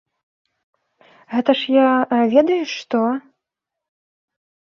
[1.33, 1.89] Гэта ж я,
[2.33, 3.01] ведаеш што?